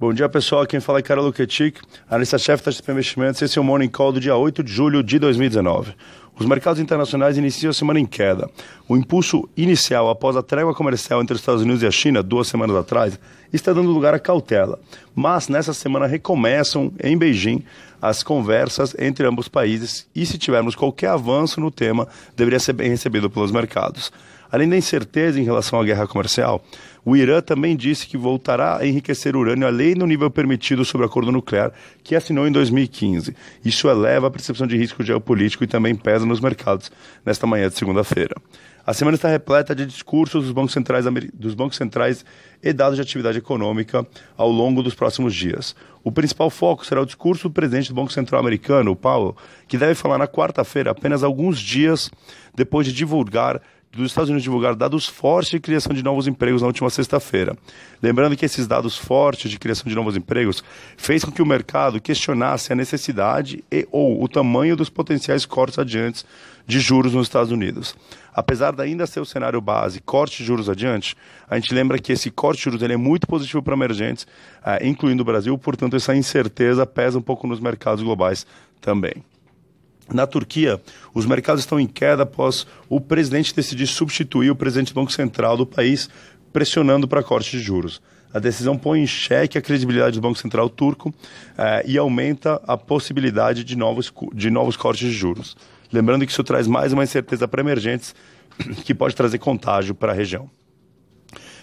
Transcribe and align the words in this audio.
Bom 0.00 0.12
dia, 0.12 0.28
pessoal. 0.28 0.64
Quem 0.64 0.78
fala 0.78 1.00
é 1.00 1.02
Carol 1.02 1.24
Luketic, 1.24 1.80
analista-chefe 2.08 2.64
da 2.64 2.70
XP 2.70 2.92
Investimentos. 2.92 3.42
Esse 3.42 3.58
é 3.58 3.60
o 3.60 3.64
Morning 3.64 3.88
Call 3.88 4.12
do 4.12 4.20
dia 4.20 4.36
8 4.36 4.62
de 4.62 4.72
julho 4.72 5.02
de 5.02 5.18
2019. 5.18 5.92
Os 6.38 6.46
mercados 6.46 6.80
internacionais 6.80 7.36
iniciam 7.36 7.70
a 7.70 7.74
semana 7.74 7.98
em 7.98 8.06
queda. 8.06 8.48
O 8.88 8.96
impulso 8.96 9.48
inicial 9.56 10.08
após 10.08 10.36
a 10.36 10.42
trégua 10.42 10.72
comercial 10.72 11.20
entre 11.20 11.34
os 11.34 11.40
Estados 11.40 11.62
Unidos 11.62 11.82
e 11.82 11.86
a 11.88 11.90
China, 11.90 12.22
duas 12.22 12.46
semanas 12.46 12.76
atrás, 12.76 13.18
está 13.52 13.72
dando 13.72 13.90
lugar 13.90 14.14
à 14.14 14.20
cautela. 14.20 14.78
Mas 15.16 15.48
nessa 15.48 15.74
semana 15.74 16.06
recomeçam 16.06 16.92
em 17.02 17.18
Beijing 17.18 17.64
as 18.00 18.22
conversas 18.22 18.94
entre 18.98 19.26
ambos 19.26 19.46
os 19.46 19.48
países 19.48 20.06
e 20.14 20.24
se 20.26 20.38
tivermos 20.38 20.74
qualquer 20.74 21.10
avanço 21.10 21.60
no 21.60 21.70
tema, 21.70 22.08
deveria 22.36 22.60
ser 22.60 22.72
bem 22.72 22.88
recebido 22.88 23.30
pelos 23.30 23.50
mercados. 23.50 24.12
Além 24.50 24.68
da 24.68 24.76
incerteza 24.76 25.38
em 25.38 25.44
relação 25.44 25.78
à 25.78 25.84
guerra 25.84 26.06
comercial, 26.06 26.64
o 27.04 27.14
Irã 27.14 27.40
também 27.40 27.76
disse 27.76 28.06
que 28.06 28.16
voltará 28.16 28.78
a 28.78 28.86
enriquecer 28.86 29.36
urânio 29.36 29.66
além 29.66 29.94
do 29.94 30.06
nível 30.06 30.30
permitido 30.30 30.84
sobre 30.84 31.06
o 31.06 31.08
acordo 31.08 31.30
nuclear 31.30 31.70
que 32.02 32.16
assinou 32.16 32.48
em 32.48 32.52
2015. 32.52 33.34
Isso 33.64 33.88
eleva 33.88 34.26
a 34.26 34.30
percepção 34.30 34.66
de 34.66 34.76
risco 34.76 35.02
geopolítico 35.02 35.64
e 35.64 35.66
também 35.66 35.94
pesa 35.94 36.24
nos 36.24 36.40
mercados 36.40 36.90
nesta 37.24 37.46
manhã 37.46 37.68
de 37.68 37.78
segunda-feira. 37.78 38.34
A 38.88 38.94
semana 38.94 39.16
está 39.16 39.28
repleta 39.28 39.74
de 39.74 39.84
discursos 39.84 40.44
dos 40.44 40.50
bancos, 40.50 40.72
centrais, 40.72 41.04
dos 41.34 41.52
bancos 41.52 41.76
centrais 41.76 42.24
e 42.62 42.72
dados 42.72 42.96
de 42.96 43.02
atividade 43.02 43.36
econômica 43.36 44.06
ao 44.34 44.50
longo 44.50 44.82
dos 44.82 44.94
próximos 44.94 45.34
dias. 45.34 45.76
O 46.02 46.10
principal 46.10 46.48
foco 46.48 46.86
será 46.86 47.02
o 47.02 47.04
discurso 47.04 47.50
do 47.50 47.52
presidente 47.52 47.90
do 47.90 47.94
Banco 47.94 48.10
Central 48.10 48.40
americano, 48.40 48.92
o 48.92 48.96
Powell, 48.96 49.36
que 49.68 49.76
deve 49.76 49.94
falar 49.94 50.16
na 50.16 50.26
quarta-feira, 50.26 50.90
apenas 50.90 51.22
alguns 51.22 51.60
dias 51.60 52.10
depois 52.54 52.86
de 52.86 52.94
divulgar 52.94 53.60
dos 53.92 54.10
Estados 54.10 54.28
Unidos 54.28 54.42
divulgar 54.42 54.74
dados 54.74 55.06
fortes 55.06 55.50
de 55.50 55.60
criação 55.60 55.92
de 55.92 56.02
novos 56.02 56.26
empregos 56.26 56.60
na 56.60 56.68
última 56.68 56.90
sexta-feira. 56.90 57.56
Lembrando 58.02 58.36
que 58.36 58.44
esses 58.44 58.66
dados 58.66 58.96
fortes 58.96 59.50
de 59.50 59.58
criação 59.58 59.88
de 59.88 59.94
novos 59.94 60.16
empregos 60.16 60.62
fez 60.96 61.24
com 61.24 61.32
que 61.32 61.42
o 61.42 61.46
mercado 61.46 62.00
questionasse 62.00 62.72
a 62.72 62.76
necessidade 62.76 63.64
e 63.72 63.88
ou 63.90 64.22
o 64.22 64.28
tamanho 64.28 64.76
dos 64.76 64.90
potenciais 64.90 65.46
cortes 65.46 65.78
adiantes 65.78 66.24
de 66.66 66.80
juros 66.80 67.14
nos 67.14 67.26
Estados 67.26 67.50
Unidos. 67.50 67.96
Apesar 68.32 68.72
de 68.72 68.82
ainda 68.82 69.06
ser 69.06 69.20
o 69.20 69.24
cenário 69.24 69.60
base, 69.60 70.00
corte 70.00 70.38
de 70.38 70.44
juros 70.44 70.68
adiante, 70.68 71.16
a 71.48 71.56
gente 71.56 71.74
lembra 71.74 71.98
que 71.98 72.12
esse 72.12 72.30
corte 72.30 72.58
de 72.58 72.64
juros 72.64 72.82
ele 72.82 72.92
é 72.92 72.96
muito 72.96 73.26
positivo 73.26 73.62
para 73.62 73.74
emergentes, 73.74 74.24
uh, 74.62 74.84
incluindo 74.84 75.22
o 75.22 75.26
Brasil, 75.26 75.56
portanto 75.56 75.96
essa 75.96 76.14
incerteza 76.14 76.86
pesa 76.86 77.18
um 77.18 77.22
pouco 77.22 77.46
nos 77.46 77.58
mercados 77.58 78.04
globais 78.04 78.46
também. 78.80 79.24
Na 80.12 80.26
Turquia, 80.26 80.80
os 81.12 81.26
mercados 81.26 81.62
estão 81.62 81.78
em 81.78 81.86
queda 81.86 82.22
após 82.22 82.66
o 82.88 83.00
presidente 83.00 83.54
decidir 83.54 83.86
substituir 83.86 84.50
o 84.50 84.56
presidente 84.56 84.92
do 84.92 85.00
Banco 85.00 85.12
Central 85.12 85.56
do 85.56 85.66
país, 85.66 86.08
pressionando 86.52 87.06
para 87.06 87.22
corte 87.22 87.50
de 87.50 87.60
juros. 87.60 88.00
A 88.32 88.38
decisão 88.38 88.76
põe 88.76 89.00
em 89.00 89.06
xeque 89.06 89.56
a 89.56 89.62
credibilidade 89.62 90.18
do 90.18 90.22
Banco 90.22 90.38
Central 90.38 90.68
turco 90.68 91.14
eh, 91.56 91.84
e 91.86 91.98
aumenta 91.98 92.60
a 92.66 92.76
possibilidade 92.76 93.64
de 93.64 93.76
novos, 93.76 94.12
de 94.34 94.50
novos 94.50 94.76
cortes 94.76 95.08
de 95.08 95.14
juros. 95.14 95.56
Lembrando 95.90 96.26
que 96.26 96.32
isso 96.32 96.44
traz 96.44 96.66
mais 96.66 96.92
uma 96.92 97.04
incerteza 97.04 97.48
para 97.48 97.60
emergentes, 97.60 98.14
que 98.84 98.94
pode 98.94 99.14
trazer 99.14 99.38
contágio 99.38 99.94
para 99.94 100.12
a 100.12 100.14
região. 100.14 100.50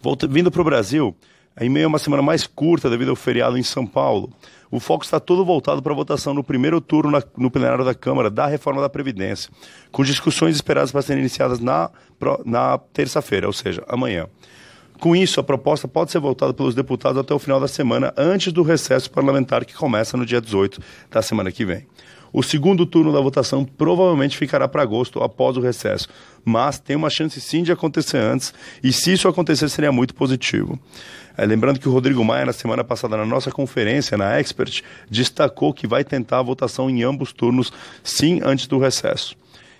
Volta, 0.00 0.26
vindo 0.26 0.50
para 0.50 0.60
o 0.60 0.64
Brasil, 0.64 1.16
em 1.60 1.68
meio 1.68 1.86
a 1.86 1.88
uma 1.88 1.98
semana 1.98 2.22
mais 2.22 2.46
curta 2.46 2.88
devido 2.88 3.10
ao 3.10 3.16
feriado 3.16 3.58
em 3.58 3.62
São 3.62 3.86
Paulo, 3.86 4.32
o 4.70 4.78
foco 4.78 5.04
está 5.04 5.18
todo 5.18 5.44
voltado 5.44 5.82
para 5.82 5.92
a 5.92 5.96
votação 5.96 6.34
no 6.34 6.44
primeiro 6.44 6.80
turno 6.80 7.10
na, 7.10 7.22
no 7.36 7.50
plenário 7.50 7.84
da 7.84 7.94
Câmara 7.94 8.30
da 8.30 8.46
reforma 8.46 8.80
da 8.80 8.88
Previdência, 8.88 9.50
com 9.90 10.04
discussões 10.04 10.56
esperadas 10.56 10.92
para 10.92 11.02
serem 11.02 11.20
iniciadas 11.20 11.58
na, 11.58 11.90
na 12.44 12.78
terça-feira, 12.92 13.46
ou 13.46 13.52
seja, 13.52 13.82
amanhã. 13.88 14.26
Com 15.00 15.14
isso, 15.14 15.38
a 15.38 15.44
proposta 15.44 15.86
pode 15.86 16.10
ser 16.10 16.18
votada 16.18 16.52
pelos 16.52 16.74
deputados 16.74 17.18
até 17.18 17.32
o 17.32 17.38
final 17.38 17.60
da 17.60 17.68
semana, 17.68 18.12
antes 18.16 18.52
do 18.52 18.62
recesso 18.62 19.08
parlamentar 19.10 19.64
que 19.64 19.74
começa 19.74 20.16
no 20.16 20.26
dia 20.26 20.40
18 20.40 20.80
da 21.08 21.22
semana 21.22 21.52
que 21.52 21.64
vem. 21.64 21.86
O 22.32 22.42
segundo 22.42 22.84
turno 22.84 23.12
da 23.12 23.20
votação 23.20 23.64
provavelmente 23.64 24.36
ficará 24.36 24.68
para 24.68 24.82
agosto, 24.82 25.22
após 25.22 25.56
o 25.56 25.60
recesso, 25.60 26.08
mas 26.44 26.78
tem 26.78 26.96
uma 26.96 27.08
chance 27.08 27.40
sim 27.40 27.62
de 27.62 27.72
acontecer 27.72 28.18
antes, 28.18 28.52
e 28.82 28.92
se 28.92 29.12
isso 29.12 29.28
acontecer, 29.28 29.68
seria 29.68 29.92
muito 29.92 30.14
positivo. 30.14 30.78
É, 31.36 31.46
lembrando 31.46 31.78
que 31.78 31.88
o 31.88 31.92
Rodrigo 31.92 32.24
Maia, 32.24 32.44
na 32.44 32.52
semana 32.52 32.82
passada, 32.82 33.16
na 33.16 33.24
nossa 33.24 33.50
conferência, 33.52 34.18
na 34.18 34.38
Expert, 34.38 34.82
destacou 35.08 35.72
que 35.72 35.86
vai 35.86 36.04
tentar 36.04 36.40
a 36.40 36.42
votação 36.42 36.90
em 36.90 37.02
ambos 37.04 37.32
turnos, 37.32 37.72
sim, 38.02 38.40
antes 38.42 38.66
do 38.66 38.78
recesso. 38.78 39.36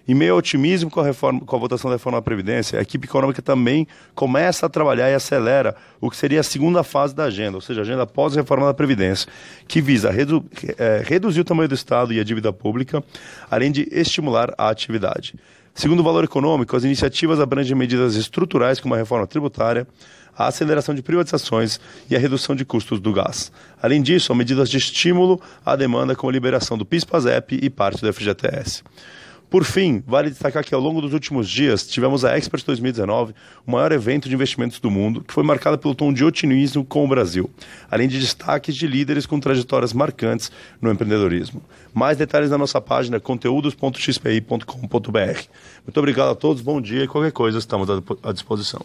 Em 0.09 0.15
meio 0.15 0.35
otimismo 0.35 0.91
com 0.91 1.01
a, 1.01 1.05
reforma, 1.05 1.41
com 1.41 1.55
a 1.55 1.59
votação 1.59 1.91
da 1.91 1.97
reforma 1.97 2.17
da 2.17 2.23
Previdência, 2.23 2.79
a 2.79 2.83
equipe 2.83 3.07
econômica 3.07 3.43
também 3.43 3.87
começa 4.15 4.65
a 4.65 4.69
trabalhar 4.69 5.11
e 5.11 5.15
acelera 5.15 5.77
o 6.01 6.09
que 6.09 6.17
seria 6.17 6.41
a 6.41 6.43
segunda 6.43 6.83
fase 6.83 7.15
da 7.15 7.25
agenda, 7.25 7.59
ou 7.59 7.61
seja, 7.61 7.83
a 7.83 7.83
agenda 7.83 8.07
pós-reforma 8.07 8.65
da 8.65 8.73
Previdência, 8.73 9.29
que 9.69 9.83
visa 9.83 10.11
redu 10.11 10.43
é, 10.79 11.03
reduzir 11.05 11.41
o 11.41 11.45
tamanho 11.45 11.69
do 11.69 11.75
Estado 11.75 12.11
e 12.11 12.19
a 12.19 12.25
dívida 12.25 12.51
pública, 12.51 13.05
além 13.51 13.71
de 13.71 13.87
estimular 13.93 14.55
a 14.57 14.71
atividade. 14.71 15.35
Segundo 15.75 16.01
o 16.01 16.03
valor 16.03 16.25
econômico, 16.25 16.75
as 16.75 16.85
iniciativas 16.85 17.39
abrangem 17.39 17.77
medidas 17.77 18.15
estruturais 18.15 18.81
como 18.81 18.95
a 18.95 18.97
reforma 18.97 19.27
tributária, 19.27 19.87
a 20.35 20.47
aceleração 20.47 20.95
de 20.95 21.03
privatizações 21.03 21.79
e 22.09 22.17
a 22.17 22.19
redução 22.19 22.57
de 22.57 22.65
custos 22.65 22.99
do 22.99 23.13
gás. 23.13 23.53
Além 23.83 24.01
disso, 24.01 24.33
há 24.33 24.35
medidas 24.35 24.71
de 24.71 24.79
estímulo 24.79 25.39
à 25.67 25.77
demanda 25.77 26.17
como 26.17 26.31
a 26.31 26.33
liberação 26.33 26.79
do 26.79 26.87
PIS-PASEP 26.87 27.59
e 27.63 27.69
parte 27.69 28.01
do 28.01 28.11
FGTS. 28.11 28.83
Por 29.51 29.65
fim, 29.65 30.03
vale 30.07 30.29
destacar 30.29 30.63
que 30.63 30.75
ao 30.75 30.81
longo 30.81 31.01
dos 31.01 31.15
últimos 31.15 31.49
dias 31.49 31.87
tivemos 31.87 32.23
a 32.23 32.37
Expert 32.37 32.67
2019, 32.67 33.35
o 33.67 33.71
maior 33.71 33.93
evento 33.93 34.29
de 34.29 34.35
investimentos 34.35 34.79
do 34.79 34.91
mundo, 34.91 35.23
que 35.23 35.33
foi 35.33 35.43
marcada 35.43 35.79
pelo 35.79 35.95
tom 35.95 36.13
de 36.13 36.23
otimismo 36.23 36.85
com 36.85 37.03
o 37.03 37.09
Brasil, 37.09 37.49
além 37.91 38.09
de 38.09 38.21
destaques 38.21 38.77
de 38.77 38.87
líderes 38.87 39.25
com 39.25 39.41
trajetórias 39.41 39.95
marcantes 39.95 40.53
no 40.83 40.93
empreendedorismo. 40.93 41.63
Mais 41.95 42.19
detalhes 42.19 42.51
na 42.51 42.59
nossa 42.59 42.79
página 42.79 43.19
conteúdos.xpi.com.br. 43.19 45.43
Muito 45.87 45.99
obrigado 45.99 46.31
a 46.31 46.35
todos, 46.35 46.61
bom 46.61 46.79
dia 46.79 47.05
e 47.05 47.09
qualquer 47.09 47.33
coisa 47.33 47.59
estamos 47.59 47.89
à 48.23 48.33
disposição. 48.33 48.85